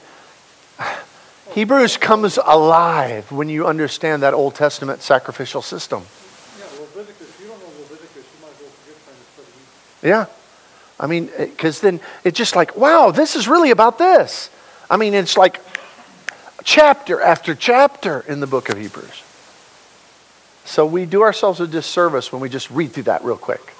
[1.56, 6.02] Hebrews comes alive when you understand that Old Testament sacrificial system.
[10.02, 10.26] Yeah.
[11.00, 14.50] I mean, because then it's just like, wow, this is really about this.
[14.90, 15.62] I mean, it's like
[16.62, 19.22] chapter after chapter in the book of Hebrews.
[20.66, 23.72] So we do ourselves a disservice when we just read through that real quick.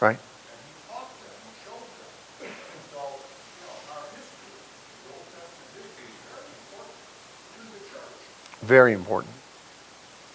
[0.00, 0.18] Right?
[8.62, 9.34] Very important.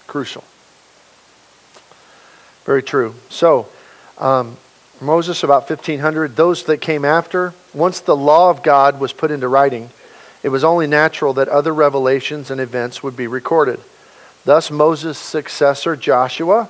[0.06, 0.43] Crucial.
[2.66, 3.16] Very true.
[3.30, 3.68] So,
[4.18, 4.57] um,
[5.01, 9.47] Moses, about 1500, those that came after, once the law of God was put into
[9.47, 9.89] writing,
[10.41, 13.80] it was only natural that other revelations and events would be recorded.
[14.45, 16.70] Thus, Moses' successor, Joshua,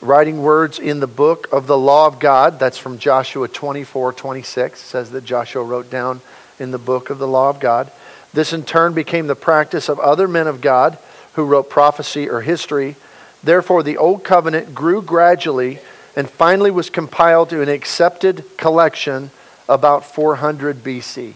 [0.00, 4.80] writing words in the book of the law of God, that's from Joshua 24 26,
[4.80, 6.20] says that Joshua wrote down
[6.58, 7.90] in the book of the law of God.
[8.32, 10.98] This in turn became the practice of other men of God
[11.34, 12.96] who wrote prophecy or history.
[13.42, 15.78] Therefore, the Old Covenant grew gradually
[16.16, 19.30] and finally was compiled to an accepted collection
[19.68, 21.34] about 400 BC.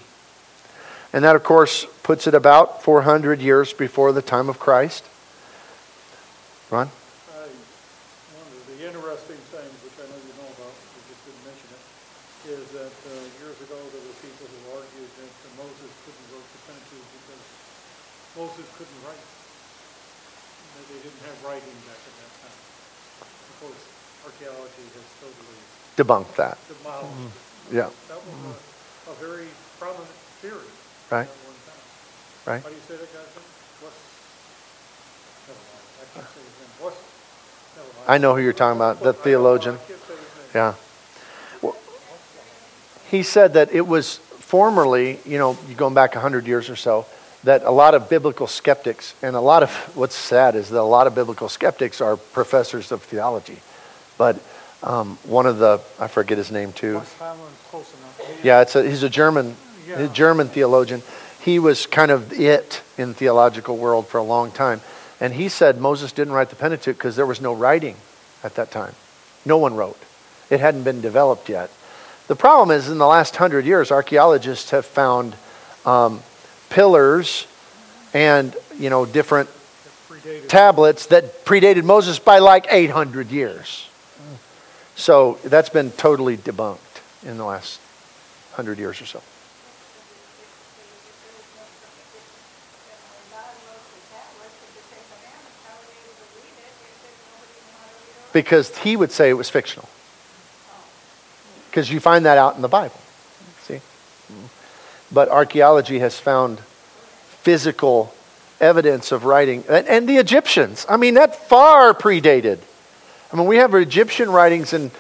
[1.13, 5.05] And that, of course, puts it about 400 years before the time of Christ.
[6.73, 6.89] Ron?
[6.89, 7.47] I,
[8.33, 11.69] one of the interesting things, which I know you know about, you just didn't mention
[11.69, 11.83] it,
[12.59, 13.13] is that uh,
[13.45, 17.45] years ago there were people who argued that uh, Moses couldn't write the Pentateuch because
[18.41, 19.27] Moses couldn't write.
[20.81, 22.59] That they didn't have writing back at that time.
[23.21, 23.83] Of course,
[24.47, 25.59] archaeology has totally
[25.97, 26.59] Debunk that.
[26.69, 27.37] demolished
[27.71, 27.75] it.
[27.77, 27.91] Yeah.
[28.09, 28.57] That was
[29.07, 29.47] a, a very
[29.79, 30.09] prominent
[30.41, 30.57] theory
[31.11, 31.29] Right.
[31.29, 32.53] at one time.
[32.55, 32.63] Right?
[32.63, 33.51] How do you say that guy's name?
[33.83, 33.93] Wes?
[35.49, 35.85] Never mind.
[36.01, 36.87] I can't say his name.
[36.87, 36.95] Wes?
[37.77, 38.09] Never mind.
[38.09, 39.75] I know who you're talking about, the I know, theologian.
[39.75, 40.55] I can't say his name.
[40.55, 40.75] Yeah.
[41.63, 41.77] Well,
[43.11, 47.07] he said that it was formerly, you know, going back 100 years or so,
[47.45, 50.83] that a lot of biblical skeptics, and a lot of what's sad is that a
[50.83, 53.59] lot of biblical skeptics are professors of theology.
[54.19, 54.41] But
[54.83, 56.97] um, one of the, I forget his name too.
[56.99, 58.39] Wes Hamlin's close enough.
[58.43, 59.57] He- Yeah, it's a, he's a German,
[59.89, 60.01] Yeah.
[60.01, 61.03] a German theologian.
[61.41, 64.81] He was kind of it in theological world for a long time.
[65.21, 67.97] And he said Moses didn't write the Pentateuch because there was no writing
[68.45, 68.95] at that time.
[69.45, 69.99] No one wrote.
[70.51, 71.71] It hadn't been developed yet.
[72.29, 75.35] The problem is, in the last hundred years, archaeologists have found
[75.85, 76.23] um,
[76.71, 77.47] pillars
[78.15, 79.49] and you know different
[80.49, 83.89] tablets that predated Moses by like 800 years.
[84.97, 86.79] So that's been totally debunked
[87.25, 87.81] in the last
[88.53, 89.23] hundred years or so.
[98.33, 99.89] Because he would say it was fictional.
[101.71, 102.99] Because you find that out in the Bible.
[103.63, 103.81] See?
[105.11, 106.61] But archaeology has found
[107.41, 108.15] physical
[108.61, 109.65] evidence of writing.
[109.69, 112.59] And, and the Egyptians, I mean, that far predated.
[113.33, 114.91] I mean, we have Egyptian writings in,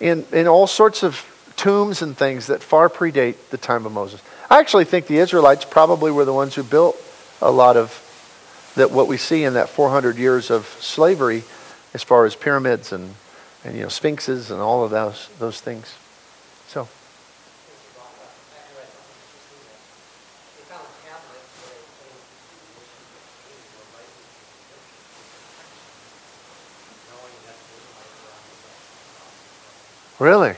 [0.00, 1.26] in, in all sorts of
[1.56, 4.22] tombs and things that far predate the time of Moses.
[4.50, 6.96] I actually think the Israelites probably were the ones who built
[7.40, 7.98] a lot of
[8.76, 11.42] that what we see in that 400 years of slavery
[11.92, 13.14] as far as pyramids and,
[13.64, 15.94] and you know sphinxes and all of those those things.
[16.68, 16.88] So
[30.22, 30.54] really,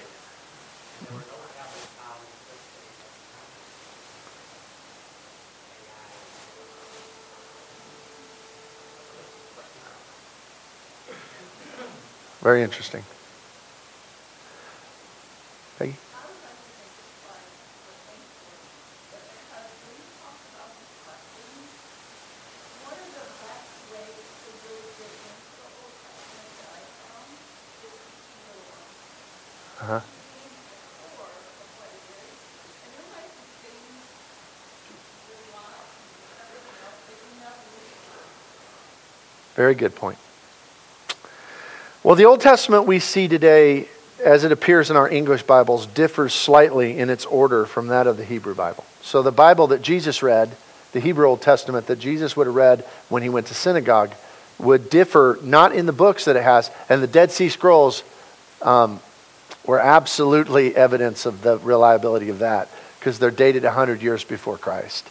[12.43, 13.03] very interesting.
[15.79, 15.95] Peggy?
[29.85, 30.01] Uh-huh.
[39.55, 40.19] Very good point.
[42.03, 43.89] Well, the Old Testament we see today,
[44.23, 48.17] as it appears in our English Bibles, differs slightly in its order from that of
[48.17, 48.85] the Hebrew Bible.
[49.01, 50.55] So, the Bible that Jesus read,
[50.93, 54.13] the Hebrew Old Testament that Jesus would have read when he went to synagogue,
[54.59, 58.05] would differ not in the books that it has, and the Dead Sea Scrolls
[58.63, 59.01] um,
[59.67, 65.09] were absolutely evidence of the reliability of that because they're dated 100 years before Christ.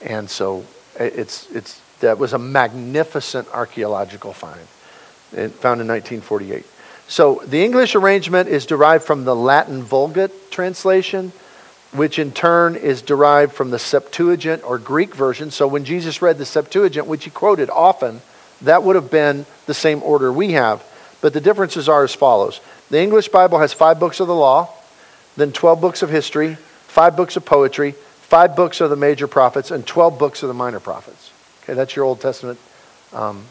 [0.00, 0.64] And so
[0.98, 4.60] it's, it's, that was a magnificent archaeological find
[5.34, 6.64] found in 1948.
[7.08, 11.32] So the English arrangement is derived from the Latin Vulgate translation,
[11.92, 15.50] which in turn is derived from the Septuagint or Greek version.
[15.50, 18.20] So when Jesus read the Septuagint, which he quoted often,
[18.62, 20.84] that would have been the same order we have.
[21.20, 24.70] But the differences are as follows the English Bible has five books of the law,
[25.36, 26.54] then 12 books of history,
[26.86, 30.54] five books of poetry, five books of the major prophets, and 12 books of the
[30.54, 31.33] minor prophets.
[31.64, 32.58] Okay, that's your Old Testament
[33.12, 33.44] um,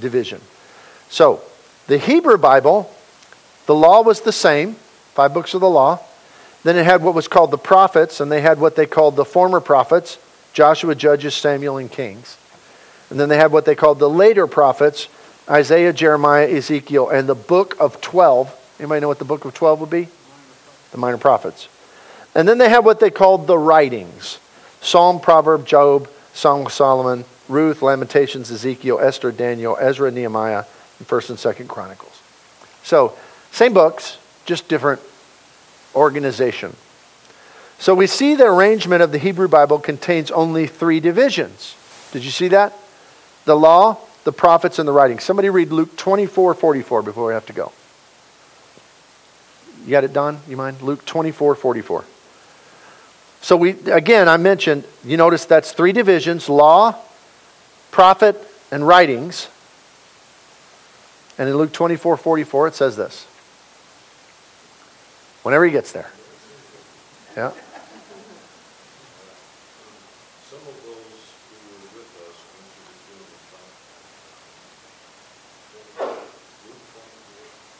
[0.00, 0.40] division.
[1.08, 1.42] So,
[1.86, 2.92] the Hebrew Bible,
[3.66, 4.74] the law was the same,
[5.14, 6.00] five books of the law.
[6.62, 9.24] Then it had what was called the prophets, and they had what they called the
[9.24, 10.18] former prophets
[10.52, 12.36] Joshua, Judges, Samuel, and Kings.
[13.08, 15.08] And then they had what they called the later prophets
[15.48, 18.54] Isaiah, Jeremiah, Ezekiel, and the book of 12.
[18.78, 20.08] Anybody know what the book of 12 would be?
[20.92, 21.68] The minor prophets.
[22.34, 24.38] And then they had what they called the writings
[24.80, 30.64] Psalm, Proverb, Job, Song of Solomon, Ruth, Lamentations, Ezekiel, Esther, Daniel, Ezra, Nehemiah,
[30.98, 32.20] and 1st and 2nd Chronicles.
[32.82, 33.16] So,
[33.50, 35.00] same books, just different
[35.94, 36.76] organization.
[37.78, 41.74] So we see the arrangement of the Hebrew Bible contains only three divisions.
[42.12, 42.74] Did you see that?
[43.46, 45.24] The law, the prophets, and the writings.
[45.24, 47.72] Somebody read Luke 24 44 before we have to go.
[49.84, 50.40] You got it done?
[50.46, 50.82] You mind?
[50.82, 52.04] Luke 24 44.
[53.42, 56.94] So we again I mentioned, you notice that's three divisions, law,
[57.90, 58.36] prophet,
[58.70, 59.48] and writings.
[61.38, 63.26] And in Luke 24 44, it says this.
[65.42, 66.10] Whenever he gets there.
[67.36, 67.52] Yeah.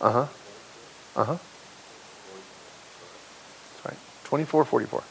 [0.00, 0.26] Uh huh.
[1.14, 1.36] Uh huh.
[3.84, 3.98] That's right.
[4.24, 5.04] 24 44.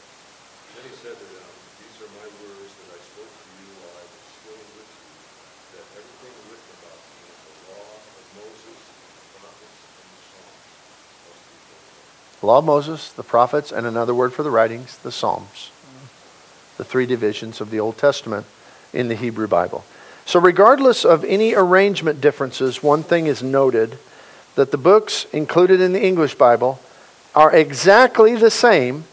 [0.74, 1.46] Then he said to them,
[1.78, 5.06] These are my words that I spoke to you while I was still with you,
[5.78, 10.58] that everything written about me in the law of Moses, the prophets, and the Psalms
[11.22, 12.29] must be fulfilled.
[12.40, 15.70] The law of Moses, the prophets, and another word for the writings, the Psalms.
[16.78, 18.46] The three divisions of the Old Testament
[18.92, 19.84] in the Hebrew Bible.
[20.24, 23.98] So, regardless of any arrangement differences, one thing is noted
[24.54, 26.80] that the books included in the English Bible
[27.34, 29.04] are exactly the same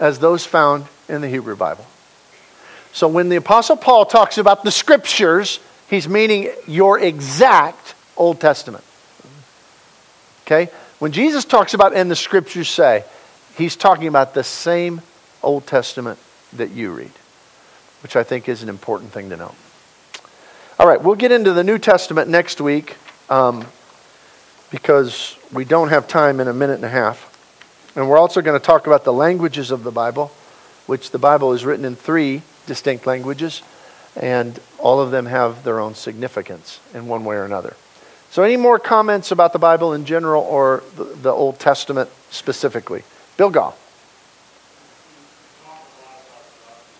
[0.00, 1.86] as those found in the Hebrew Bible.
[2.92, 8.84] So when the Apostle Paul talks about the scriptures, he's meaning your exact Old Testament.
[10.46, 10.70] Okay?
[11.04, 13.04] When Jesus talks about and the scriptures say,
[13.58, 15.02] he's talking about the same
[15.42, 16.18] Old Testament
[16.54, 17.10] that you read,
[18.02, 19.54] which I think is an important thing to know.
[20.78, 22.96] All right, we'll get into the New Testament next week.
[23.28, 23.66] Um,
[24.70, 27.92] because we don't have time in a minute and a half.
[27.94, 30.32] And we're also going to talk about the languages of the Bible,
[30.86, 33.60] which the Bible is written in three distinct languages,
[34.16, 37.76] and all of them have their own significance in one way or another.
[38.34, 43.04] So, any more comments about the Bible in general or the, the Old Testament specifically?
[43.36, 43.76] Bill deal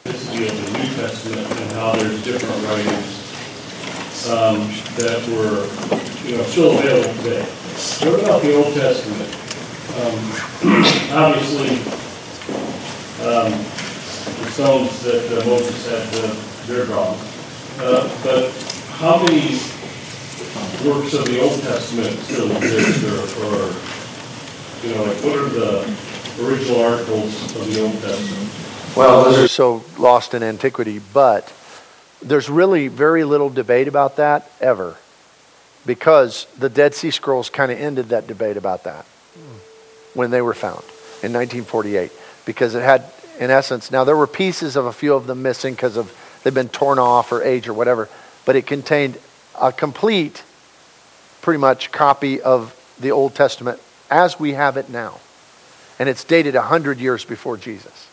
[0.05, 3.19] with the New Testament and how there's different writings
[4.31, 5.67] um, that were,
[6.25, 7.43] you know, still available today.
[7.43, 9.35] What about the Old Testament?
[9.99, 10.15] Um,
[11.19, 11.83] obviously,
[13.27, 13.51] um,
[14.39, 16.31] the stones that uh, Moses had, uh,
[16.69, 17.19] they're gone.
[17.81, 18.53] Uh, but
[19.01, 19.59] how many
[20.85, 23.73] works of the Old Testament still exist, or, or
[24.87, 25.81] you know, like what are the
[26.43, 28.97] original articles of the Old Testament?
[28.97, 31.53] Well, those are so lost in antiquity, but
[32.23, 34.97] there's really very little debate about that ever
[35.87, 39.05] because the Dead Sea Scrolls kind of ended that debate about that
[40.15, 40.83] when they were found
[41.23, 42.13] in 1948
[42.47, 43.05] because it had,
[43.39, 46.55] in essence, now there were pieces of a few of them missing because of they've
[46.55, 48.09] been torn off or age or whatever,
[48.45, 49.19] but it contained
[49.61, 50.43] a complete,
[51.43, 53.81] pretty much, copy of the Old Testament
[54.11, 55.21] as we have it now.
[55.99, 58.09] And it's dated 100 years before Jesus,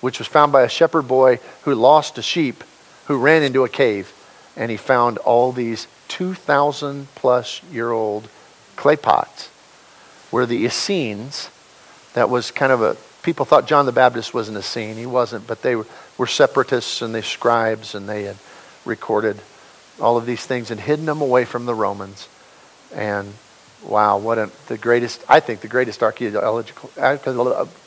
[0.00, 2.64] which was found by a shepherd boy who lost a sheep
[3.06, 4.12] who ran into a cave
[4.56, 8.28] and he found all these 2,000 plus year old
[8.76, 9.48] clay pots
[10.30, 11.50] where the Essenes.
[12.14, 14.96] That was kind of a, people thought John the Baptist was an Essene.
[14.96, 15.86] He wasn't, but they were,
[16.16, 18.36] were separatists and they scribes and they had
[18.84, 19.40] recorded
[20.00, 22.28] all of these things and hidden them away from the Romans.
[22.94, 23.34] And
[23.82, 27.16] wow, what a, the greatest, I think the greatest archaeological, uh,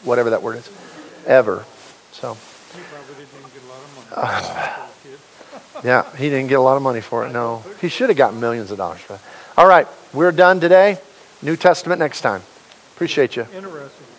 [0.04, 0.70] whatever that word is,
[1.26, 1.66] ever.
[2.12, 2.78] So, for
[5.84, 7.64] yeah, he didn't get a lot of money for it, no.
[7.80, 9.22] He should have gotten millions of dollars for it.
[9.58, 10.98] All right, we're done today.
[11.42, 12.42] New Testament next time.
[12.96, 13.48] Appreciate you.
[13.54, 14.11] Interesting.